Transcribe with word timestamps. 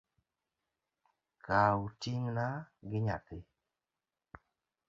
Kaw 1.45 1.79
ting’na 2.01 2.47
gi 2.89 2.99
nyathi 3.05 3.37